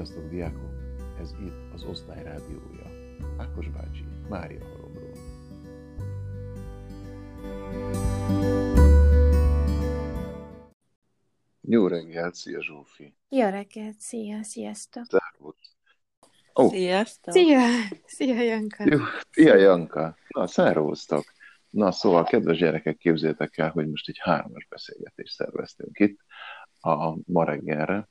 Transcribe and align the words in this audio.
Sziasztok, 0.00 0.28
diákok! 0.28 0.70
Ez 1.18 1.32
itt 1.40 1.72
az 1.74 1.84
Osztály 1.84 2.22
Rádiója. 2.22 3.16
Ákos 3.38 3.68
bácsi, 3.68 4.04
Mária 4.28 4.64
Halomról. 4.64 5.12
Jó 11.60 11.86
reggelt, 11.86 12.34
szia 12.34 12.62
Zsófi! 12.62 13.14
Jó 13.28 13.48
reggelt, 13.48 13.98
szia, 13.98 14.42
sziasztok! 14.42 15.04
Szervusz! 15.04 15.76
Ó. 16.54 16.68
Sziasztok! 16.68 17.34
Szia! 17.34 17.60
Szia, 18.06 18.42
Janka! 18.42 18.84
Jó, 18.86 18.98
szia, 19.30 19.54
Janka! 19.54 20.16
Na, 20.28 20.46
szervusztok! 20.46 21.24
Na, 21.70 21.92
szóval, 21.92 22.24
kedves 22.24 22.58
gyerekek, 22.58 22.96
képzétek 22.96 23.58
el, 23.58 23.70
hogy 23.70 23.88
most 23.88 24.08
egy 24.08 24.18
hármas 24.20 24.66
beszélgetést 24.68 25.34
szerveztünk 25.34 25.98
itt 25.98 26.20
a 26.80 27.16
ma 27.26 27.44
reggelre, 27.44 28.09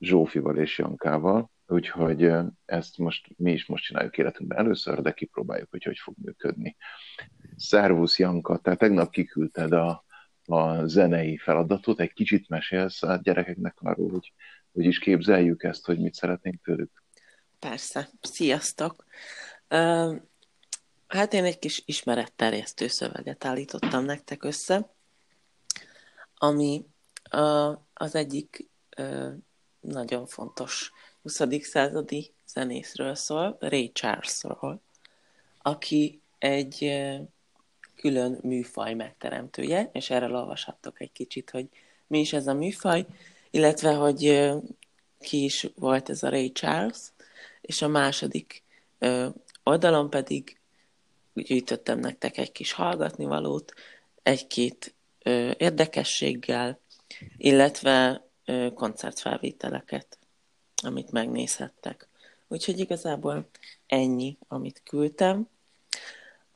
Zsófival 0.00 0.56
és 0.56 0.78
Jankával, 0.78 1.50
úgyhogy 1.66 2.32
ezt 2.64 2.98
most 2.98 3.28
mi 3.36 3.52
is 3.52 3.66
most 3.66 3.84
csináljuk 3.84 4.18
életünkben 4.18 4.58
először, 4.58 5.02
de 5.02 5.12
kipróbáljuk, 5.12 5.70
hogy 5.70 5.82
hogy 5.82 5.98
fog 5.98 6.14
működni. 6.22 6.76
Szervusz 7.56 8.18
Janka, 8.18 8.58
te 8.58 8.76
tegnap 8.76 9.10
kiküldted 9.10 9.72
a, 9.72 10.04
a 10.44 10.86
zenei 10.86 11.36
feladatot, 11.36 12.00
egy 12.00 12.12
kicsit 12.12 12.48
mesélsz 12.48 13.02
a 13.02 13.20
gyerekeknek 13.22 13.80
arról, 13.80 14.10
hogy 14.10 14.32
hogy 14.74 14.84
is 14.84 14.98
képzeljük 14.98 15.62
ezt, 15.62 15.86
hogy 15.86 15.98
mit 15.98 16.14
szeretnénk 16.14 16.62
tőlük? 16.62 17.02
Persze. 17.58 18.08
Sziasztok! 18.20 19.04
Hát 21.06 21.32
én 21.32 21.44
egy 21.44 21.58
kis 21.58 21.82
ismeretterjesztő 21.84 22.86
szöveget 22.86 23.44
állítottam 23.44 24.04
nektek 24.04 24.44
össze, 24.44 24.94
ami 26.34 26.86
az 27.94 28.14
egyik 28.14 28.70
nagyon 29.84 30.26
fontos 30.26 30.92
20. 31.22 31.40
századi 31.60 32.32
zenészről 32.48 33.14
szól, 33.14 33.56
Ray 33.60 33.92
Charlesról, 33.92 34.80
aki 35.62 36.20
egy 36.38 37.02
külön 37.96 38.38
műfaj 38.42 38.94
megteremtője, 38.94 39.90
és 39.92 40.10
erről 40.10 40.36
olvashattok 40.36 41.00
egy 41.00 41.12
kicsit, 41.12 41.50
hogy 41.50 41.68
mi 42.06 42.20
is 42.20 42.32
ez 42.32 42.46
a 42.46 42.54
műfaj, 42.54 43.06
illetve, 43.50 43.94
hogy 43.94 44.50
ki 45.20 45.44
is 45.44 45.66
volt 45.76 46.10
ez 46.10 46.22
a 46.22 46.28
Ray 46.28 46.52
Charles, 46.52 46.98
és 47.60 47.82
a 47.82 47.88
második 47.88 48.62
oldalon 49.62 50.10
pedig 50.10 50.58
gyűjtöttem 51.34 51.98
nektek 51.98 52.38
egy 52.38 52.52
kis 52.52 52.72
hallgatnivalót, 52.72 53.72
egy-két 54.22 54.94
érdekességgel, 55.56 56.78
illetve 57.36 58.24
koncertfelvételeket, 58.74 60.18
amit 60.82 61.10
megnézhettek. 61.10 62.08
Úgyhogy 62.48 62.78
igazából 62.78 63.48
ennyi, 63.86 64.38
amit 64.48 64.82
küldtem. 64.84 65.48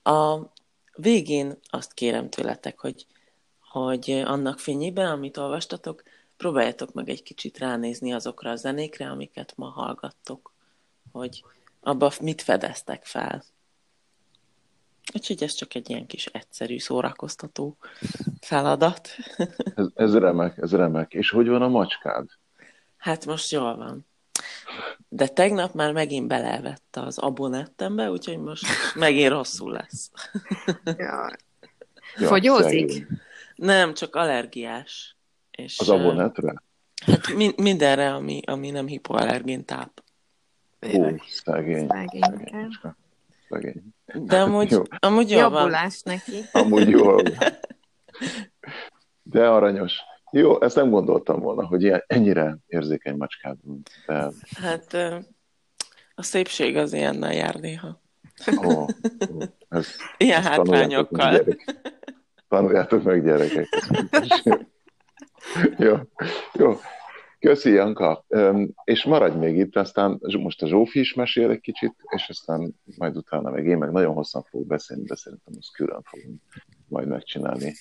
A 0.02 0.38
végén 0.94 1.58
azt 1.70 1.94
kérem 1.94 2.30
tőletek, 2.30 2.80
hogy, 2.80 3.06
hogy 3.60 4.10
annak 4.10 4.58
fényében, 4.58 5.10
amit 5.10 5.36
olvastatok, 5.36 6.02
próbáljátok 6.36 6.92
meg 6.92 7.08
egy 7.08 7.22
kicsit 7.22 7.58
ránézni 7.58 8.12
azokra 8.12 8.50
a 8.50 8.56
zenékre, 8.56 9.10
amiket 9.10 9.52
ma 9.56 9.66
hallgattok, 9.66 10.52
hogy 11.12 11.44
abba 11.80 12.12
mit 12.20 12.42
fedeztek 12.42 13.04
fel. 13.04 13.44
Úgyhogy 15.14 15.42
ez 15.42 15.52
csak 15.52 15.74
egy 15.74 15.90
ilyen 15.90 16.06
kis 16.06 16.26
egyszerű, 16.26 16.78
szórakoztató 16.78 17.76
feladat. 18.40 19.08
Ez, 19.74 19.86
ez 19.94 20.14
remek, 20.14 20.58
ez 20.58 20.72
remek. 20.72 21.12
És 21.12 21.30
hogy 21.30 21.48
van 21.48 21.62
a 21.62 21.68
macskád? 21.68 22.26
Hát 22.96 23.26
most 23.26 23.50
jól 23.50 23.76
van. 23.76 24.06
De 25.08 25.26
tegnap 25.28 25.74
már 25.74 25.92
megint 25.92 26.28
belevette 26.28 27.00
az 27.00 27.18
abonettembe, 27.18 28.10
úgyhogy 28.10 28.38
most 28.38 28.66
megint 28.94 29.28
rosszul 29.28 29.72
lesz. 29.72 30.10
Ja. 30.84 31.36
Fogyózik? 32.14 33.06
Nem, 33.54 33.94
csak 33.94 34.16
allergiás. 34.16 35.16
És, 35.50 35.78
az 35.78 35.88
abonetre? 35.88 36.62
Hát 37.06 37.32
mi- 37.34 37.54
mindenre, 37.56 38.14
ami, 38.14 38.40
ami 38.46 38.70
nem 38.70 38.86
hipoallergén 38.86 39.64
táp. 39.64 40.02
Ó, 40.94 41.14
szegény. 41.28 41.86
Szegény. 41.88 42.22
szegény. 42.22 42.68
De 44.14 44.40
amúgy, 44.40 44.70
jó. 44.70 44.82
amúgy 44.98 45.30
jól 45.30 45.40
Jobbulás 45.40 46.00
van. 46.04 46.14
neki. 46.14 46.44
Amúgy 46.52 46.88
jól 46.88 47.22
De 49.22 49.48
aranyos. 49.48 49.96
Jó, 50.30 50.62
ezt 50.62 50.76
nem 50.76 50.90
gondoltam 50.90 51.40
volna, 51.40 51.66
hogy 51.66 51.82
ilyen, 51.82 52.04
ennyire 52.06 52.56
érzékeny 52.66 53.16
macskád 53.16 53.56
van. 53.62 53.82
De... 54.06 54.30
Hát 54.60 54.92
a 56.14 56.22
szépség 56.22 56.76
az 56.76 56.92
ilyennel 56.92 57.34
jár 57.34 57.54
néha. 57.54 58.00
Ó, 58.64 58.80
ó, 58.80 58.86
ez, 59.68 59.86
Ilyen 60.18 60.42
hátrányokkal. 60.42 61.44
Tanuljátok 62.48 63.02
meg 63.02 63.24
gyerekek. 63.24 63.68
jó, 65.78 65.96
jó. 66.52 66.80
Köszi, 67.38 67.70
Janka. 67.70 68.24
És 68.84 69.04
maradj 69.04 69.36
még 69.36 69.56
itt, 69.56 69.76
aztán 69.76 70.20
most 70.38 70.62
a 70.62 70.66
Zsófi 70.66 70.98
is 70.98 71.14
mesél 71.14 71.50
egy 71.50 71.60
kicsit, 71.60 71.94
és 72.08 72.28
aztán 72.28 72.74
majd 72.96 73.16
utána 73.16 73.50
meg 73.50 73.66
én 73.66 73.78
meg 73.78 73.90
nagyon 73.90 74.14
hosszan 74.14 74.42
fogok 74.42 74.66
beszélni, 74.66 75.04
de 75.04 75.14
szerintem 75.14 75.54
azt 75.58 75.72
külön 75.72 76.02
fogunk 76.02 76.40
majd 76.88 77.08
megcsinálni. 77.08 77.74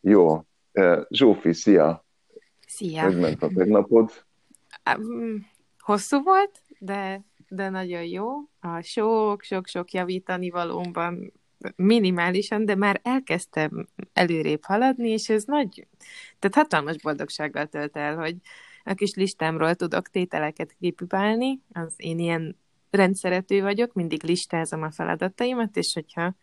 Jó. 0.00 0.42
Zsófi, 1.08 1.52
szia! 1.52 2.04
Szia! 2.66 3.02
Hogy 3.02 3.18
ment 3.18 3.42
a 3.42 3.48
tegnapod? 3.54 4.10
Hosszú 5.78 6.22
volt, 6.22 6.62
de, 6.78 7.24
de 7.48 7.68
nagyon 7.68 8.04
jó. 8.04 8.28
A 8.60 8.80
sok-sok-sok 8.80 9.90
javítani 9.90 10.50
valóban 10.50 11.32
minimálisan, 11.76 12.64
de 12.64 12.74
már 12.74 13.00
elkezdtem 13.02 13.86
előrébb 14.12 14.64
haladni, 14.64 15.08
és 15.08 15.28
ez 15.28 15.44
nagy, 15.44 15.86
tehát 16.38 16.56
hatalmas 16.56 16.98
boldogsággal 16.98 17.66
tölt 17.66 17.96
el, 17.96 18.16
hogy 18.16 18.36
a 18.86 18.94
kis 18.94 19.14
listámról 19.14 19.74
tudok 19.74 20.08
tételeket 20.08 20.74
kipipálni, 20.80 21.60
az 21.72 21.94
én 21.96 22.18
ilyen 22.18 22.56
rendszerető 22.90 23.62
vagyok, 23.62 23.92
mindig 23.92 24.22
listázom 24.22 24.82
a 24.82 24.90
feladataimat, 24.90 25.76
és 25.76 25.92
hogyha 25.94 26.34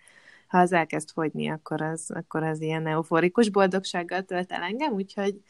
ha 0.48 0.59
az 0.59 0.72
elkezd 0.72 1.09
fogyni, 1.09 1.50
akkor 1.50 1.82
az, 1.82 2.12
akkor 2.14 2.44
az 2.44 2.62
ilyen 2.62 2.88
euforikus 2.88 3.50
boldogsággal 3.50 4.22
tölt 4.22 4.52
el 4.52 4.62
engem, 4.62 4.94
úgyhogy, 4.94 5.42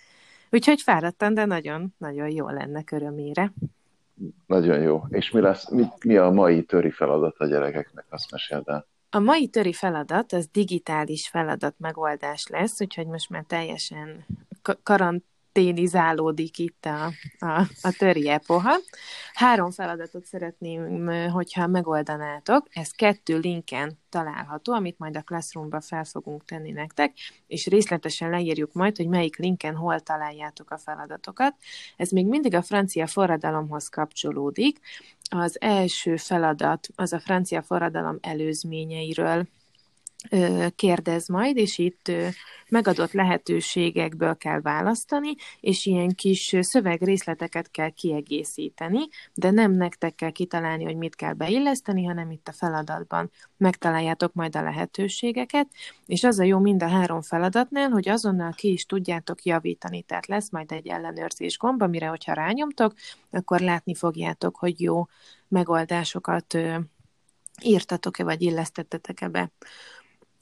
úgyhogy 0.50 0.82
fáradtam, 0.82 1.34
de 1.34 1.46
nagyon, 1.46 1.94
nagyon 1.98 2.30
jó 2.30 2.50
lenne 2.50 2.84
örömére. 2.92 3.54
Nagyon 4.46 4.82
jó. 4.82 5.04
És 5.10 5.32
mi, 5.32 5.42
lesz, 5.42 5.70
mi, 5.70 5.86
mi 6.06 6.18
a 6.18 6.30
mai 6.30 6.64
töri 6.64 6.92
feladat 6.92 7.36
a 7.38 7.46
gyerekeknek, 7.46 8.06
azt 8.10 8.32
meséld 8.32 8.68
el. 8.68 8.88
A 9.10 9.20
mai 9.20 9.48
töri 9.48 9.74
feladat 9.74 10.34
az 10.34 10.48
digitális 10.52 11.28
feladat 11.30 11.76
megoldás 11.78 12.48
lesz, 12.48 12.82
úgyhogy 12.82 13.08
most 13.08 13.30
már 13.30 13.44
teljesen 13.48 14.26
karant 14.84 15.24
ténizálódik 15.54 16.58
itt 16.58 16.86
a, 16.86 17.06
a, 17.40 17.62
a 17.82 17.96
töri 17.98 18.30
epoha. 18.30 18.76
Három 19.34 19.72
feladatot 19.72 20.26
szeretném, 20.26 21.08
hogyha 21.32 21.68
megoldanátok. 21.68 22.68
Ez 22.72 22.92
kettő 22.92 23.38
linken 23.38 24.00
található, 24.10 24.74
amit 24.74 24.98
majd 24.98 25.18
a 25.18 25.22
Classroomba 25.22 25.82
fel 25.82 26.04
fogunk 26.04 26.46
tenni 26.46 26.72
nektek, 26.72 27.14
és 27.48 27.68
részletesen 27.68 28.30
leírjuk 28.30 28.74
majd, 28.74 28.98
hogy 28.98 29.08
melyik 29.08 29.38
linken 29.38 29.76
hol 29.76 30.00
találjátok 30.00 30.72
a 30.72 30.78
feladatokat. 30.78 31.56
Ez 31.98 32.10
még 32.10 32.28
mindig 32.28 32.54
a 32.54 32.62
francia 32.62 33.08
forradalomhoz 33.08 33.88
kapcsolódik. 33.88 34.80
Az 35.30 35.62
első 35.62 36.16
feladat 36.16 36.88
az 36.96 37.14
a 37.14 37.20
francia 37.20 37.62
forradalom 37.62 38.18
előzményeiről 38.22 39.48
kérdez 40.76 41.28
majd, 41.28 41.58
és 41.58 41.78
itt 41.78 42.12
megadott 42.70 43.12
lehetőségekből 43.12 44.38
kell 44.38 44.62
választani, 44.62 45.36
és 45.60 45.86
ilyen 45.86 46.10
kis 46.10 46.56
szövegrészleteket 46.60 47.72
kell 47.72 47.90
kiegészíteni, 47.90 49.08
de 49.34 49.52
nem 49.52 49.72
nektek 49.72 50.16
kell 50.16 50.32
kitalálni, 50.32 50.84
hogy 50.84 50.96
mit 50.96 51.16
kell 51.16 51.34
beilleszteni, 51.34 52.06
hanem 52.06 52.32
itt 52.32 52.48
a 52.48 52.52
feladatban 52.52 53.32
megtaláljátok 53.58 54.34
majd 54.34 54.56
a 54.56 54.62
lehetőségeket, 54.62 55.68
és 56.06 56.24
az 56.24 56.40
a 56.40 56.44
jó 56.44 56.60
mind 56.60 56.84
a 56.84 56.88
három 56.88 57.22
feladatnál, 57.22 57.90
hogy 57.90 58.10
azonnal 58.10 58.52
ki 58.52 58.72
is 58.72 58.86
tudjátok 58.86 59.44
javítani, 59.44 60.02
tehát 60.02 60.28
lesz 60.28 60.52
majd 60.52 60.72
egy 60.72 60.88
ellenőrzés 60.88 61.58
gomb, 61.58 61.82
amire, 61.82 62.08
hogyha 62.08 62.34
rányomtok, 62.34 62.94
akkor 63.32 63.60
látni 63.60 63.96
fogjátok, 63.96 64.56
hogy 64.58 64.82
jó 64.82 65.08
megoldásokat 65.48 66.58
írtatok-e, 67.62 68.24
vagy 68.24 68.42
illesztettetek-e 68.42 69.28
be. 69.28 69.52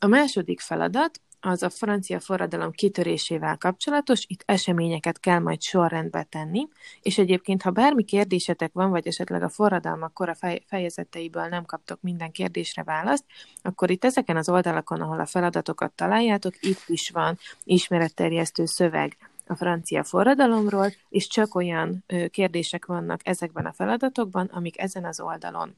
A 0.03 0.07
második 0.07 0.59
feladat 0.59 1.21
az 1.39 1.63
a 1.63 1.69
francia 1.69 2.19
forradalom 2.19 2.71
kitörésével 2.71 3.57
kapcsolatos, 3.57 4.25
itt 4.27 4.43
eseményeket 4.45 5.19
kell 5.19 5.39
majd 5.39 5.61
sorrendbe 5.61 6.23
tenni, 6.23 6.67
és 7.01 7.17
egyébként, 7.17 7.61
ha 7.61 7.69
bármi 7.69 8.03
kérdésetek 8.03 8.73
van, 8.73 8.89
vagy 8.89 9.07
esetleg 9.07 9.43
a 9.43 9.49
forradalmak 9.49 10.13
kora 10.13 10.35
fejezeteiből 10.67 11.45
nem 11.45 11.65
kaptok 11.65 12.01
minden 12.01 12.31
kérdésre 12.31 12.83
választ, 12.83 13.25
akkor 13.61 13.91
itt 13.91 14.05
ezeken 14.05 14.37
az 14.37 14.49
oldalakon, 14.49 15.01
ahol 15.01 15.19
a 15.19 15.25
feladatokat 15.25 15.91
találjátok, 15.91 16.53
itt 16.59 16.83
is 16.87 17.09
van 17.09 17.37
ismeretterjesztő 17.63 18.65
szöveg 18.65 19.17
a 19.47 19.55
francia 19.55 20.03
forradalomról, 20.03 20.91
és 21.09 21.27
csak 21.27 21.55
olyan 21.55 22.05
kérdések 22.29 22.85
vannak 22.85 23.27
ezekben 23.27 23.65
a 23.65 23.73
feladatokban, 23.73 24.45
amik 24.45 24.79
ezen 24.79 25.05
az 25.05 25.19
oldalon 25.19 25.75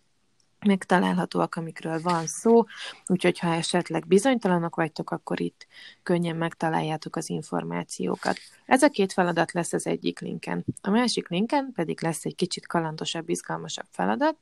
megtalálhatóak, 0.65 1.55
amikről 1.55 2.01
van 2.01 2.27
szó, 2.27 2.63
úgyhogy 3.07 3.39
ha 3.39 3.53
esetleg 3.53 4.07
bizonytalanok 4.07 4.75
vagytok, 4.75 5.11
akkor 5.11 5.41
itt 5.41 5.67
könnyen 6.03 6.35
megtaláljátok 6.35 7.15
az 7.15 7.29
információkat. 7.29 8.37
Ez 8.65 8.83
a 8.83 8.89
két 8.89 9.13
feladat 9.13 9.51
lesz 9.51 9.73
az 9.73 9.87
egyik 9.87 10.19
linken. 10.19 10.65
A 10.81 10.89
másik 10.89 11.27
linken 11.27 11.71
pedig 11.75 12.01
lesz 12.01 12.25
egy 12.25 12.35
kicsit 12.35 12.67
kalandosabb, 12.67 13.29
izgalmasabb 13.29 13.87
feladat, 13.89 14.37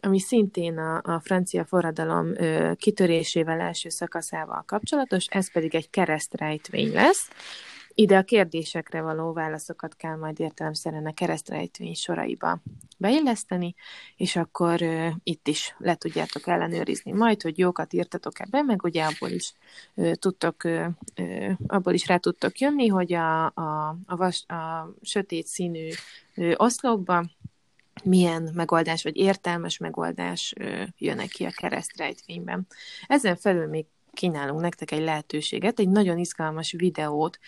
ami 0.00 0.20
szintén 0.20 0.78
a, 0.78 1.00
a 1.02 1.20
francia 1.20 1.64
forradalom 1.64 2.34
ö, 2.36 2.72
kitörésével 2.76 3.60
első 3.60 3.88
szakaszával 3.88 4.62
kapcsolatos, 4.66 5.26
ez 5.28 5.52
pedig 5.52 5.74
egy 5.74 5.90
keresztrejtvény 5.90 6.92
lesz, 6.92 7.28
ide 7.98 8.16
a 8.16 8.22
kérdésekre 8.22 9.00
való 9.00 9.32
válaszokat 9.32 9.96
kell 9.96 10.16
majd 10.16 10.40
értelemszerűen 10.40 11.06
a 11.06 11.14
keresztrejtvény 11.14 11.94
soraiba 11.94 12.58
beilleszteni, 12.96 13.74
és 14.16 14.36
akkor 14.36 14.82
uh, 14.82 15.12
itt 15.22 15.48
is 15.48 15.74
le 15.78 15.94
tudjátok 15.94 16.46
ellenőrizni 16.46 17.12
majd, 17.12 17.42
hogy 17.42 17.58
jókat 17.58 17.92
írtatok 17.92 18.40
ebben, 18.40 18.64
meg 18.64 18.82
ugye 18.82 19.04
abból 19.04 19.28
is 19.28 19.52
uh, 19.94 20.12
tudtok, 20.12 20.64
uh, 20.64 21.50
abból 21.66 21.92
is 21.92 22.06
rá 22.06 22.16
tudtok 22.16 22.58
jönni, 22.58 22.86
hogy 22.86 23.12
a, 23.12 23.44
a, 23.44 23.96
a, 24.06 24.16
vas, 24.16 24.44
a 24.46 24.94
sötét 25.02 25.46
színű 25.46 25.88
uh, 26.36 26.52
oszlopba 26.56 27.24
milyen 28.04 28.50
megoldás, 28.54 29.02
vagy 29.02 29.16
értelmes 29.16 29.78
megoldás 29.78 30.54
jön 30.98 31.18
ki 31.28 31.44
a 31.44 31.50
keresztrejtvényben. 31.50 32.66
Ezen 33.06 33.36
felül 33.36 33.66
még 33.66 33.86
kínálunk 34.16 34.60
nektek 34.60 34.90
egy 34.90 35.02
lehetőséget, 35.02 35.78
egy 35.78 35.88
nagyon 35.88 36.18
izgalmas 36.18 36.72
videót 36.72 37.38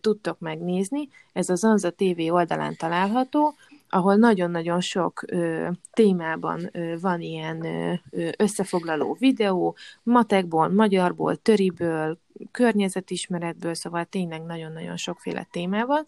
tudtok 0.00 0.38
megnézni. 0.38 1.08
Ez 1.32 1.48
a 1.48 1.54
Zanza 1.54 1.90
TV 1.90 2.32
oldalán 2.32 2.76
található, 2.76 3.54
ahol 3.88 4.14
nagyon-nagyon 4.14 4.80
sok 4.80 5.22
ö, 5.26 5.68
témában 5.92 6.68
ö, 6.72 6.94
van 7.00 7.20
ilyen 7.20 7.64
ö, 7.64 8.28
összefoglaló 8.36 9.16
videó, 9.18 9.76
matekból, 10.02 10.68
magyarból, 10.68 11.36
töriből, 11.36 12.18
környezetismeretből, 12.50 13.74
szóval 13.74 14.04
tényleg 14.04 14.42
nagyon-nagyon 14.42 14.96
sokféle 14.96 15.46
témával. 15.50 16.04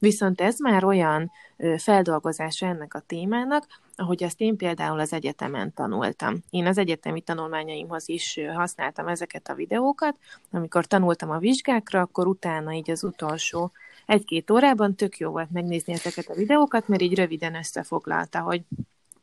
Viszont 0.00 0.40
ez 0.40 0.58
már 0.58 0.84
olyan 0.84 1.30
feldolgozása 1.76 2.66
ennek 2.66 2.94
a 2.94 3.02
témának, 3.06 3.66
ahogy 3.96 4.24
azt 4.24 4.40
én 4.40 4.56
például 4.56 5.00
az 5.00 5.12
egyetemen 5.12 5.74
tanultam. 5.74 6.36
Én 6.50 6.66
az 6.66 6.78
egyetemi 6.78 7.20
tanulmányaimhoz 7.20 8.08
is 8.08 8.40
használtam 8.54 9.08
ezeket 9.08 9.48
a 9.48 9.54
videókat, 9.54 10.16
amikor 10.50 10.86
tanultam 10.86 11.30
a 11.30 11.38
vizsgákra, 11.38 12.00
akkor 12.00 12.26
utána 12.26 12.72
így 12.72 12.90
az 12.90 13.04
utolsó 13.04 13.72
egy-két 14.06 14.50
órában 14.50 14.94
tök 14.94 15.16
jó 15.16 15.30
volt 15.30 15.50
megnézni 15.50 15.92
ezeket 15.92 16.28
a 16.28 16.34
videókat, 16.34 16.88
mert 16.88 17.02
így 17.02 17.14
röviden 17.14 17.54
összefoglalta, 17.54 18.40
hogy 18.40 18.62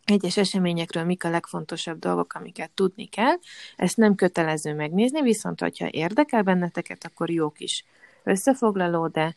egyes 0.06 0.38
eseményekről 0.38 1.04
mik 1.04 1.24
a 1.24 1.30
legfontosabb 1.30 2.00
dolgok, 2.00 2.34
amiket 2.34 2.72
tudni 2.72 3.06
kell. 3.06 3.36
Ezt 3.76 3.98
nem 3.98 4.16
kötelező 4.16 4.74
megnézni, 4.74 5.22
viszont 5.22 5.60
hogyha 5.60 5.90
érdekel 5.92 6.42
benneteket, 6.42 7.06
akkor 7.06 7.30
jó 7.30 7.50
kis 7.50 7.86
összefoglaló, 8.24 9.08
de 9.08 9.36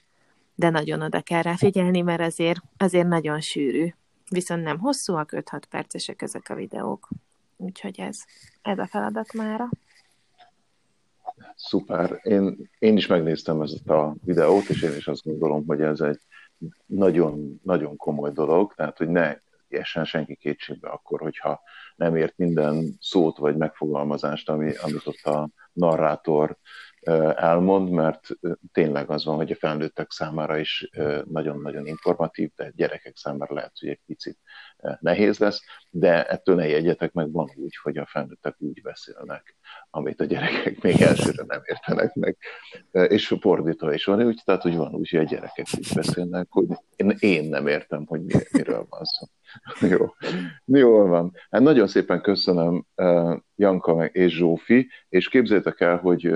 de 0.61 0.71
nagyon 0.71 1.03
oda 1.03 1.21
kell 1.21 1.43
rá 1.43 1.57
figyelni, 1.57 2.01
mert 2.01 2.21
azért, 2.21 2.61
azért 2.77 3.07
nagyon 3.07 3.41
sűrű. 3.41 3.87
Viszont 4.31 4.63
nem 4.63 4.79
hosszúak, 4.79 5.31
5-6 5.33 5.63
percesek 5.71 6.23
ezek 6.23 6.49
a 6.49 6.55
videók. 6.55 7.09
Úgyhogy 7.57 8.01
ez, 8.01 8.19
ez 8.63 8.79
a 8.79 8.87
feladat 8.87 9.33
mára. 9.33 9.69
Szuper. 11.55 12.21
Én, 12.23 12.71
én 12.79 12.97
is 12.97 13.07
megnéztem 13.07 13.61
ezt 13.61 13.89
a 13.89 14.15
videót, 14.25 14.69
és 14.69 14.83
én 14.83 14.97
is 14.97 15.07
azt 15.09 15.25
gondolom, 15.25 15.67
hogy 15.67 15.81
ez 15.81 16.01
egy 16.01 16.21
nagyon, 16.87 17.61
nagyon 17.63 17.97
komoly 17.97 18.33
dolog, 18.33 18.75
tehát 18.75 18.99
hogy 18.99 19.09
ne 19.09 19.37
essen 19.69 20.05
senki 20.05 20.35
kétségbe 20.35 20.89
akkor, 20.89 21.21
hogyha 21.21 21.61
nem 21.97 22.17
ért 22.17 22.37
minden 22.37 22.97
szót 23.01 23.39
vagy 23.39 23.57
megfogalmazást, 23.57 24.49
ami, 24.49 24.73
amit 24.77 25.07
ott 25.07 25.23
a 25.23 25.49
narrátor 25.73 26.59
elmond, 27.35 27.91
mert 27.91 28.29
tényleg 28.73 29.11
az 29.11 29.25
van, 29.25 29.37
hogy 29.37 29.51
a 29.51 29.57
felnőttek 29.57 30.11
számára 30.11 30.59
is 30.59 30.91
nagyon-nagyon 31.25 31.87
informatív, 31.87 32.51
de 32.57 32.73
gyerekek 32.77 33.17
számára 33.17 33.55
lehet, 33.55 33.73
hogy 33.81 33.89
egy 33.89 34.01
picit 34.07 34.39
nehéz 35.01 35.39
lesz, 35.39 35.63
de 35.91 36.27
ettől 36.27 36.55
ne 36.55 36.67
jegyetek 36.67 37.13
meg, 37.13 37.33
van 37.33 37.51
úgy, 37.57 37.77
hogy 37.83 37.99
a 37.99 38.07
felnőttek 38.07 38.55
úgy 38.59 38.83
beszélnek, 38.83 39.57
amit 39.91 40.21
a 40.21 40.25
gyerekek 40.25 40.83
még 40.83 41.01
elsőre 41.01 41.45
nem 41.47 41.61
értenek 41.65 42.15
meg. 42.15 42.37
És 42.91 43.35
fordítva 43.41 43.95
is 43.95 44.05
van 44.05 44.23
úgy, 44.23 44.41
tehát 44.45 44.63
hogy 44.63 44.77
van 44.77 44.95
úgy, 44.95 45.09
hogy 45.11 45.19
a 45.19 45.29
gyerekek 45.29 45.67
úgy 45.77 45.89
beszélnek, 45.95 46.47
hogy 46.51 46.67
én 47.19 47.49
nem 47.49 47.67
értem, 47.67 48.07
hogy 48.07 48.21
miről 48.53 48.87
van 48.89 49.05
szó. 49.05 49.27
Jó, 49.89 50.07
jól 50.65 51.07
van. 51.07 51.33
Hát 51.51 51.61
nagyon 51.61 51.87
szépen 51.87 52.21
köszönöm 52.21 52.87
Janka 53.57 54.05
és 54.05 54.37
Zsófi, 54.37 54.89
és 55.09 55.29
képzeljétek 55.29 55.81
el, 55.81 55.97
hogy 55.97 56.35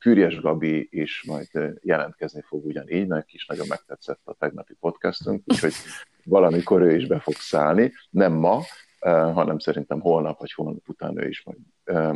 Fűrjes 0.00 0.40
Gabi 0.40 0.88
is 0.90 1.24
majd 1.26 1.48
jelentkezni 1.82 2.42
fog 2.46 2.66
ugyanígy, 2.66 3.06
neki 3.06 3.34
is 3.34 3.46
nagyon 3.46 3.66
megtetszett 3.68 4.20
a 4.24 4.34
tegnapi 4.38 4.74
podcastunk, 4.80 5.42
úgyhogy 5.46 5.72
valamikor 6.24 6.82
ő 6.82 6.96
is 6.96 7.06
be 7.06 7.20
fog 7.20 7.34
szállni, 7.34 7.92
nem 8.10 8.32
ma, 8.32 8.62
hanem 9.08 9.58
szerintem 9.58 10.00
holnap 10.00 10.38
vagy 10.38 10.52
holnap 10.52 10.88
után 10.88 11.22
ő 11.22 11.28
is 11.28 11.44
majd. 11.44 11.58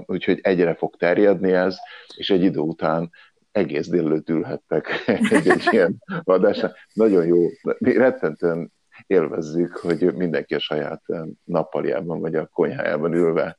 Úgyhogy 0.07 0.39
egyre 0.43 0.75
fog 0.75 0.97
terjedni 0.97 1.53
ez, 1.53 1.77
és 2.17 2.31
egy 2.31 2.43
idő 2.43 2.59
után 2.59 3.11
egész 3.53 3.89
délőtt 3.89 4.29
ülhettek 4.29 4.87
egy, 5.07 5.49
egy 5.49 5.69
ilyen 5.71 6.03
adásra. 6.25 6.73
Nagyon 6.93 7.27
jó, 7.27 7.47
rettentően 7.79 8.73
élvezzük, 9.07 9.77
hogy 9.77 10.15
mindenki 10.15 10.55
a 10.55 10.59
saját 10.59 11.03
nappaljában 11.45 12.21
vagy 12.21 12.35
a 12.35 12.47
konyhájában 12.47 13.13
ülve 13.13 13.57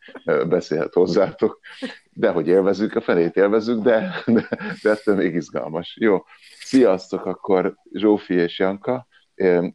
beszélhet 0.48 0.94
hozzátok. 0.94 1.60
De 2.14 2.30
hogy 2.30 2.48
élvezzük, 2.48 2.96
a 2.96 3.02
felét 3.02 3.36
élvezzük, 3.36 3.84
de, 3.84 4.24
de, 4.26 4.48
de 4.82 4.90
ettől 4.90 5.16
még 5.16 5.34
izgalmas. 5.34 5.98
Jó, 6.00 6.24
sziasztok 6.60 7.26
akkor 7.26 7.76
Zsófi 7.92 8.34
és 8.34 8.60
Janka, 8.60 9.08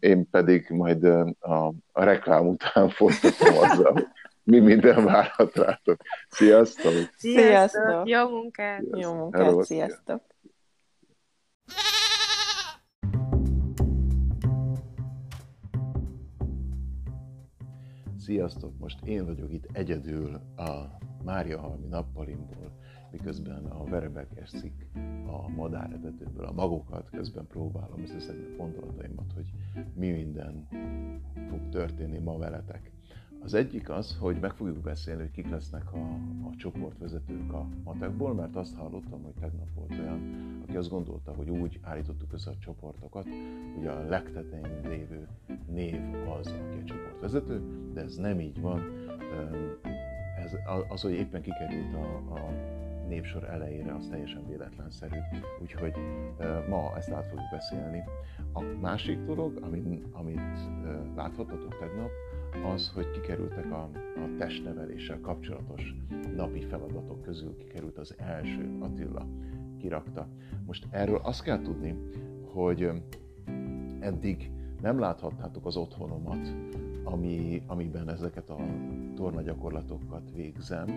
én 0.01 0.31
pedig 0.31 0.67
majd 0.69 1.05
a, 1.39 1.73
a 1.93 2.05
reklám 2.05 2.47
után 2.47 2.89
folytatom 2.99 3.59
azzal, 3.59 4.13
mi 4.43 4.59
minden 4.59 5.05
várhat 5.05 5.57
rátok. 5.57 6.01
Sziasztok! 6.29 6.93
Sziasztok! 7.17 8.09
Jó 8.09 8.29
munkát! 8.29 8.83
Jó 8.93 9.15
munkát, 9.15 9.43
sziasztok! 9.43 9.65
Sziasztok! 9.65 10.30
Most 18.79 19.05
én 19.05 19.25
vagyok 19.25 19.53
itt 19.53 19.69
egyedül 19.73 20.35
a 20.57 20.99
Mária 21.25 21.61
Halmi 21.61 21.87
nappalimból, 21.87 22.73
miközben 23.11 23.65
a 23.65 23.85
verebek 23.85 24.41
eszik 24.41 24.87
a 25.27 25.49
madáretetőből 25.49 26.45
a 26.45 26.53
magokat, 26.53 27.11
közben 27.11 27.47
próbálom 27.47 28.03
összeszedni 28.03 28.45
a 28.45 28.57
gondolataimat, 28.57 29.33
hogy 29.35 29.51
mi 29.95 30.11
minden 30.11 30.69
fog 31.49 31.69
történni 31.69 32.19
ma 32.19 32.39
veletek. 32.39 32.93
Az 33.45 33.55
egyik 33.55 33.91
az, 33.91 34.17
hogy 34.21 34.37
meg 34.41 34.53
fogjuk 34.53 34.79
beszélni, 34.79 35.21
hogy 35.21 35.31
kik 35.31 35.51
lesznek 35.51 35.93
a, 35.93 35.99
a 36.49 36.57
csoportvezetők 36.57 37.53
a 37.53 37.67
matekból, 37.85 38.35
mert 38.35 38.57
azt 38.57 38.77
hallottam, 38.77 39.23
hogy 39.23 39.35
tegnap 39.41 39.69
volt 39.75 40.01
olyan, 40.01 40.21
aki 40.63 40.77
azt 40.77 40.91
gondolta, 40.91 41.33
hogy 41.33 41.51
úgy 41.51 41.79
állítottuk 41.83 42.33
össze 42.33 42.51
a 42.51 42.59
csoportokat, 42.59 43.27
hogy 43.77 43.87
a 43.87 44.09
legtetején 44.09 44.81
lévő 44.89 45.29
név 45.67 46.01
az, 46.39 46.47
aki 46.47 46.79
a 46.83 46.85
csoportvezető, 46.85 47.63
de 47.93 48.01
ez 48.01 48.17
nem 48.17 48.41
így 48.41 48.61
van. 48.61 48.83
Ez, 50.45 50.53
az, 50.89 51.01
hogy 51.01 51.13
éppen 51.13 51.43
kikerült 51.43 51.95
a, 51.95 52.35
a 52.35 52.51
névsor 53.09 53.45
elejére, 53.45 53.95
az 53.95 54.07
teljesen 54.11 54.47
véletlenszerű. 54.47 55.19
Úgyhogy 55.63 55.93
ma 56.69 56.97
ezt 56.97 57.11
át 57.11 57.27
fogjuk 57.27 57.51
beszélni. 57.51 58.03
A 58.53 58.61
másik 58.81 59.19
dolog, 59.25 59.59
amit, 59.63 60.05
amit 60.13 60.41
láthattatok 61.17 61.79
tegnap, 61.79 62.11
az, 62.75 62.91
hogy 62.95 63.11
kikerültek 63.11 63.73
a, 63.73 63.91
a 64.17 64.37
testneveléssel 64.39 65.21
kapcsolatos 65.21 65.95
napi 66.37 66.61
feladatok 66.61 67.23
közül, 67.23 67.57
kikerült 67.57 67.99
az 67.99 68.15
első, 68.19 68.77
Attila 68.81 69.27
kirakta. 69.79 70.29
Most 70.67 70.87
erről 70.91 71.21
azt 71.23 71.43
kell 71.43 71.61
tudni, 71.63 71.95
hogy 72.53 72.91
eddig 74.01 74.51
nem 74.81 74.99
láthattátok 74.99 75.67
az 75.67 75.77
otthonomat, 75.77 76.55
ami, 77.05 77.63
amiben 77.67 78.09
ezeket 78.09 78.51
a 78.51 78.59
tornagyakorlatokat 79.15 80.31
végzem, 80.35 80.89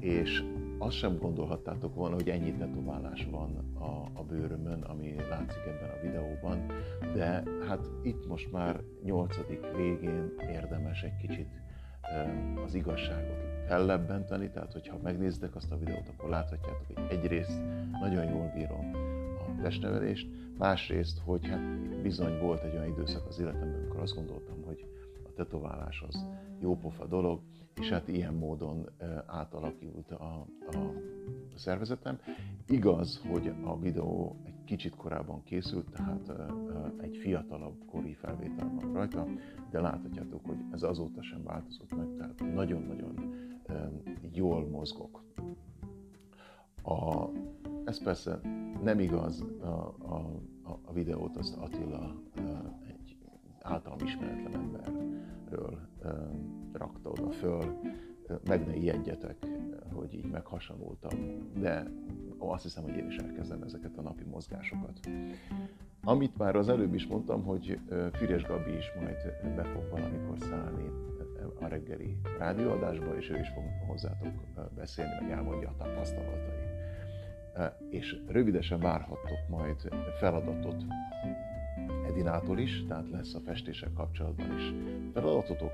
és 0.00 0.44
azt 0.78 0.96
sem 0.96 1.18
gondolhattátok 1.18 1.94
volna, 1.94 2.14
hogy 2.14 2.28
ennyi 2.28 2.52
tetoválás 2.52 3.28
van 3.30 3.74
a, 3.74 4.18
a 4.20 4.24
bőrömön, 4.28 4.82
ami 4.82 5.14
látszik 5.30 5.62
ebben 5.66 5.90
a 5.90 6.06
videóban, 6.06 6.66
de 7.14 7.42
hát 7.68 7.90
itt 8.02 8.28
most 8.28 8.52
már 8.52 8.80
nyolcadik 9.04 9.66
végén 9.76 10.32
érdemes 10.50 11.02
egy 11.02 11.16
kicsit 11.16 11.48
az 12.64 12.74
igazságot 12.74 13.48
fellebbenteni, 13.66 14.50
tehát 14.50 14.72
hogyha 14.72 14.98
megnézitek 15.02 15.56
azt 15.56 15.72
a 15.72 15.78
videót, 15.78 16.08
akkor 16.08 16.28
láthatjátok, 16.28 16.86
hogy 16.86 17.04
egyrészt 17.10 17.60
nagyon 18.00 18.24
jól 18.24 18.52
bírom 18.54 18.90
a 19.38 19.62
testnevelést, 19.62 20.28
másrészt, 20.58 21.18
hogy 21.24 21.46
hát 21.46 21.60
bizony 22.02 22.38
volt 22.38 22.62
egy 22.62 22.74
olyan 22.74 22.88
időszak 22.88 23.26
az 23.26 23.40
életemben, 23.40 23.80
amikor 23.80 24.00
azt 24.00 24.14
gondoltam, 24.14 24.62
hogy 24.66 24.84
tetoválás 25.38 26.04
az 26.08 26.26
jópofa 26.60 27.06
dolog, 27.06 27.40
és 27.80 27.88
hát 27.88 28.08
ilyen 28.08 28.34
módon 28.34 28.88
átalakult 29.26 30.10
a, 30.10 30.46
a, 30.66 30.76
szervezetem. 31.54 32.18
Igaz, 32.66 33.20
hogy 33.30 33.52
a 33.64 33.78
videó 33.78 34.36
egy 34.44 34.64
kicsit 34.64 34.94
korábban 34.96 35.42
készült, 35.42 35.90
tehát 35.90 36.32
egy 37.00 37.16
fiatalabb 37.16 37.84
kori 37.86 38.12
felvétel 38.12 38.72
van 38.80 38.92
rajta, 38.92 39.26
de 39.70 39.80
láthatjátok, 39.80 40.46
hogy 40.46 40.58
ez 40.72 40.82
azóta 40.82 41.22
sem 41.22 41.42
változott 41.44 41.96
meg, 41.96 42.06
tehát 42.16 42.54
nagyon-nagyon 42.54 43.34
jól 44.32 44.68
mozgok. 44.68 45.22
A, 46.82 47.26
ez 47.84 48.02
persze 48.02 48.40
nem 48.82 49.00
igaz, 49.00 49.44
a, 49.60 49.94
a, 49.98 50.30
a 50.84 50.92
videót 50.92 51.36
azt 51.36 51.56
Attila 51.56 52.22
egy 52.88 53.16
általam 53.60 53.98
ismeretlen 54.04 54.70
emberről 55.48 55.78
rakta 56.72 57.10
oda 57.10 57.30
föl, 57.30 57.80
meg 58.44 58.66
ne 58.66 58.76
ijedjetek, 58.76 59.36
hogy 59.92 60.14
így 60.14 60.30
meghasonultam, 60.30 61.18
de 61.60 61.86
azt 62.38 62.62
hiszem, 62.62 62.82
hogy 62.82 62.96
én 62.96 63.06
is 63.06 63.16
elkezdem 63.16 63.62
ezeket 63.62 63.96
a 63.96 64.02
napi 64.02 64.24
mozgásokat. 64.24 65.00
Amit 66.02 66.36
már 66.36 66.56
az 66.56 66.68
előbb 66.68 66.94
is 66.94 67.06
mondtam, 67.06 67.44
hogy 67.44 67.78
Füres 68.12 68.42
Gabi 68.42 68.76
is 68.76 68.92
majd 69.00 69.16
be 69.56 69.62
fog 69.62 69.88
valamikor 69.90 70.38
szállni 70.38 70.90
a 71.60 71.66
reggeli 71.66 72.20
rádióadásba, 72.38 73.16
és 73.16 73.30
ő 73.30 73.38
is 73.38 73.48
fog 73.48 73.64
hozzátok 73.86 74.32
beszélni, 74.74 75.12
meg 75.20 75.30
elmondja 75.30 75.68
a 75.68 75.84
tapasztalatait. 75.84 76.66
És 77.90 78.22
rövidesen 78.26 78.80
várhattok 78.80 79.48
majd 79.48 79.88
feladatot 80.18 80.84
Edinától 82.06 82.58
is, 82.58 82.84
tehát 82.88 83.10
lesz 83.10 83.34
a 83.34 83.40
festéssel 83.40 83.90
kapcsolatban 83.94 84.56
is 84.56 84.74
feladatotok. 85.12 85.72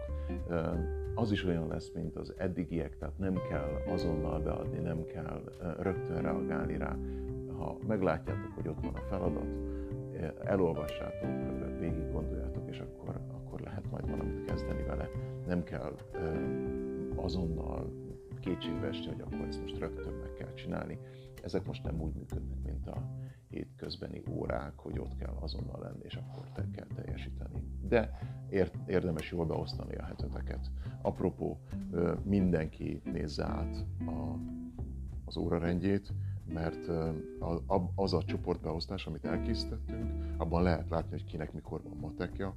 Az 1.14 1.32
is 1.32 1.44
olyan 1.44 1.68
lesz, 1.68 1.90
mint 1.94 2.16
az 2.16 2.34
eddigiek, 2.36 2.96
tehát 2.98 3.18
nem 3.18 3.34
kell 3.48 3.82
azonnal 3.86 4.40
beadni, 4.40 4.78
nem 4.78 5.04
kell 5.04 5.42
rögtön 5.78 6.22
reagálni 6.22 6.76
rá. 6.76 6.96
Ha 7.56 7.76
meglátjátok, 7.86 8.52
hogy 8.54 8.68
ott 8.68 8.80
van 8.84 8.94
a 8.94 9.06
feladat, 9.08 9.46
elolvassátok, 10.44 11.30
végig 11.78 12.12
gondoljátok, 12.12 12.68
és 12.70 12.78
akkor, 12.78 13.20
akkor 13.30 13.60
lehet 13.60 13.90
majd 13.90 14.10
valamit 14.10 14.44
kezdeni 14.44 14.82
vele. 14.82 15.10
Nem 15.46 15.62
kell 15.62 15.94
azonnal 17.16 17.92
kétségbe 18.40 18.86
esni, 18.86 19.06
hogy 19.06 19.20
akkor 19.20 19.46
ezt 19.46 19.60
most 19.60 19.78
rögtön 19.78 20.12
meg 20.12 20.32
kell 20.38 20.54
csinálni. 20.54 20.98
Ezek 21.44 21.66
most 21.66 21.82
nem 21.82 22.00
úgy 22.00 22.14
működnek, 22.14 22.62
mint 22.64 22.86
a 22.86 23.02
hétközbeni 23.48 24.22
órák, 24.30 24.72
hogy 24.76 24.98
ott 24.98 25.16
kell 25.16 25.34
azonnal 25.40 25.80
lenni, 25.80 26.02
és 26.02 26.14
akkor 26.14 26.50
te 26.52 26.66
kell 26.72 26.86
teljesíteni. 26.94 27.62
De 27.88 28.18
érdemes 28.86 29.30
jól 29.30 29.46
beosztani 29.46 29.94
a 29.94 30.04
heteteket. 30.04 30.70
Apropó, 31.02 31.58
mindenki 32.22 33.00
nézze 33.04 33.44
át 33.44 33.84
a, 34.06 34.38
az 35.24 35.36
órarendjét, 35.36 36.12
mert 36.52 36.88
az 37.94 38.12
a 38.12 38.24
csoportbeosztás, 38.24 39.06
amit 39.06 39.24
elkészítettünk, 39.24 40.12
abban 40.36 40.62
lehet 40.62 40.88
látni, 40.88 41.10
hogy 41.10 41.24
kinek 41.24 41.52
mikor 41.52 41.82
van 41.82 41.96
matekja, 42.00 42.54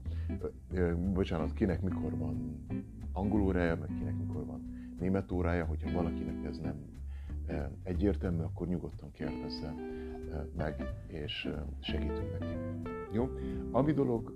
bocsánat, 1.13 1.53
kinek 1.53 1.81
mikor 1.81 2.17
van 2.17 2.65
angol 3.11 3.41
órája, 3.41 3.75
meg 3.75 3.89
kinek 3.97 4.17
mikor 4.17 4.45
van 4.45 4.75
német 4.99 5.31
órája, 5.31 5.65
hogyha 5.65 5.91
valakinek 5.91 6.45
ez 6.45 6.57
nem 6.57 6.95
egyértelmű, 7.83 8.41
akkor 8.41 8.67
nyugodtan 8.67 9.11
kérdezze 9.11 9.73
meg, 10.57 10.93
és 11.07 11.49
segítünk 11.79 12.39
neki. 12.39 12.55
Jó? 13.11 13.29
Ami 13.71 13.93
dolog 13.93 14.33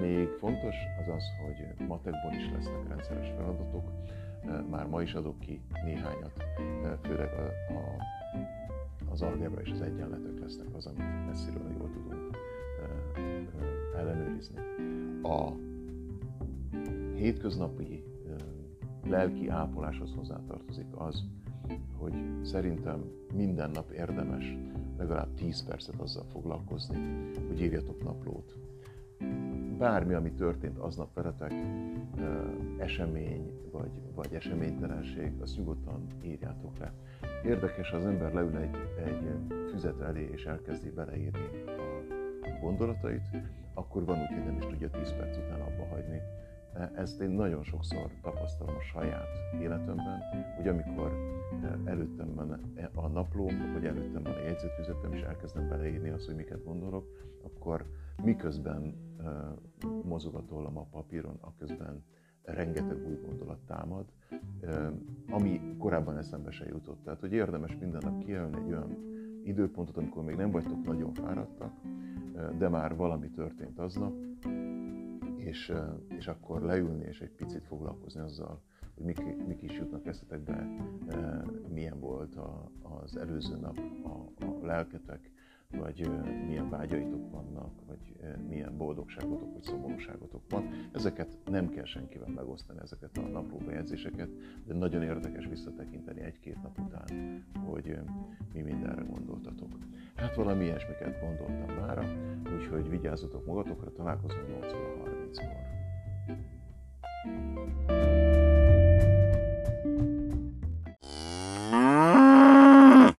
még 0.00 0.28
fontos, 0.28 0.74
az 1.00 1.14
az, 1.14 1.24
hogy 1.44 1.86
matekból 1.86 2.32
is 2.32 2.50
lesznek 2.52 2.88
rendszeres 2.88 3.28
feladatok. 3.36 3.90
Már 4.70 4.86
ma 4.86 5.02
is 5.02 5.14
adok 5.14 5.38
ki 5.38 5.60
néhányat, 5.84 6.44
főleg 7.02 7.28
a, 7.32 7.72
a, 7.72 7.96
az 9.10 9.22
algebra 9.22 9.60
és 9.60 9.70
az 9.70 9.80
egyenletek 9.80 10.40
lesznek 10.40 10.74
az, 10.74 10.86
amit 10.86 11.26
messziről 11.26 11.70
jól 11.78 11.90
tudunk 11.92 12.36
ellenőrizni. 13.96 14.58
A 15.22 15.52
hétköznapi 17.14 18.04
lelki 19.04 19.48
ápoláshoz 19.48 20.14
hozzátartozik 20.16 20.86
az, 20.90 21.24
hogy 21.96 22.14
szerintem 22.42 23.04
minden 23.34 23.70
nap 23.70 23.90
érdemes 23.90 24.56
legalább 24.98 25.34
10 25.34 25.64
percet 25.64 26.00
azzal 26.00 26.24
foglalkozni, 26.32 26.96
hogy 27.48 27.60
írjatok 27.60 28.04
naplót. 28.04 28.56
Bármi, 29.78 30.14
ami 30.14 30.32
történt 30.32 30.78
aznap 30.78 31.14
veletek, 31.14 31.52
esemény 32.78 33.52
vagy, 33.72 33.90
vagy 34.14 34.34
eseménytelenség, 34.34 35.32
azt 35.40 35.56
nyugodtan 35.56 36.06
írjátok 36.22 36.78
le. 36.78 36.92
Érdekes, 37.44 37.92
az 37.92 38.04
ember 38.04 38.32
leül 38.32 38.56
egy, 38.56 38.76
egy 39.04 39.52
füzet 39.70 40.00
elé 40.00 40.28
és 40.32 40.44
elkezdi 40.44 40.90
beleírni 40.90 41.48
a 42.42 42.58
gondolatait, 42.60 43.28
akkor 43.74 44.04
van 44.04 44.18
úgy, 44.20 44.34
hogy 44.34 44.44
nem 44.44 44.56
is 44.56 44.66
tudja 44.66 44.90
10 44.90 45.12
perc 45.12 45.36
után 45.36 45.60
abba 45.60 45.86
hagyni, 45.90 46.20
ezt 46.94 47.20
én 47.20 47.30
nagyon 47.30 47.62
sokszor 47.62 48.10
tapasztalom 48.22 48.74
a 48.74 48.80
saját 48.80 49.28
életemben, 49.60 50.22
hogy 50.56 50.68
amikor 50.68 51.12
e, 51.62 51.78
előttem 51.84 52.34
van 52.34 52.60
a 52.94 53.08
naplóm, 53.08 53.72
vagy 53.72 53.84
előttem 53.84 54.22
van 54.22 54.32
a 54.32 54.42
jegyzetfüzetem, 54.42 55.12
és 55.12 55.20
elkezdem 55.20 55.68
beleírni 55.68 56.08
azt, 56.08 56.26
hogy 56.26 56.34
miket 56.34 56.64
gondolok, 56.64 57.06
akkor 57.42 57.86
miközben 58.22 58.94
e, 59.18 59.24
mozogatolom 60.02 60.78
a 60.78 60.86
papíron, 60.90 61.38
aközben 61.40 62.04
rengeteg 62.42 63.06
új 63.06 63.18
gondolat 63.26 63.58
támad, 63.66 64.04
e, 64.60 64.92
ami 65.30 65.76
korábban 65.78 66.16
eszembe 66.16 66.50
se 66.50 66.66
jutott. 66.66 67.04
Tehát, 67.04 67.20
hogy 67.20 67.32
érdemes 67.32 67.76
minden 67.80 68.02
nap 68.04 68.24
kijelölni 68.24 68.56
egy 68.56 68.72
olyan 68.72 68.96
időpontot, 69.44 69.96
amikor 69.96 70.24
még 70.24 70.36
nem 70.36 70.50
vagytok 70.50 70.84
nagyon 70.84 71.12
fáradtak, 71.12 71.72
de 72.58 72.68
már 72.68 72.96
valami 72.96 73.30
történt 73.30 73.78
aznap, 73.78 74.12
és, 75.44 75.72
és 76.08 76.26
akkor 76.26 76.62
leülni 76.62 77.04
és 77.04 77.20
egy 77.20 77.30
picit 77.30 77.64
foglalkozni 77.64 78.20
azzal, 78.20 78.62
hogy 78.94 79.04
mik, 79.04 79.46
mik 79.46 79.62
is 79.62 79.76
jutnak 79.76 80.06
eszetekbe, 80.06 80.68
milyen 81.68 82.00
volt 82.00 82.36
a, 82.36 82.70
az 82.82 83.16
előző 83.16 83.56
nap 83.56 83.78
a, 84.04 84.44
a 84.44 84.66
lelketek, 84.66 85.30
vagy 85.78 86.10
milyen 86.46 86.70
vágyaitok 86.70 87.30
vannak, 87.30 87.72
vagy 87.86 88.16
milyen 88.48 88.76
boldogságotok, 88.76 89.52
vagy 89.52 89.62
szomorúságotok 89.62 90.42
van. 90.48 90.68
Ezeket 90.92 91.38
nem 91.44 91.68
kell 91.68 91.84
senkivel 91.84 92.28
megosztani, 92.28 92.78
ezeket 92.82 93.16
a 93.16 93.20
napló 93.20 93.56
bejegyzéseket, 93.56 94.28
de 94.66 94.74
nagyon 94.74 95.02
érdekes 95.02 95.46
visszatekinteni 95.46 96.20
egy-két 96.20 96.62
nap 96.62 96.78
után, 96.78 97.42
hogy 97.64 97.98
mi 98.52 98.60
mindenre 98.60 99.02
gondoltatok. 99.02 99.70
Hát 100.14 100.34
valami 100.34 100.64
ilyesmiket 100.64 101.20
gondoltam 101.20 101.76
már, 101.76 102.16
úgyhogy 102.56 102.88
vigyázzatok 102.88 103.46
magatokra, 103.46 103.92
találkozunk 103.92 104.48
8 104.48 104.72
30 104.72 105.38
kor 105.38 105.74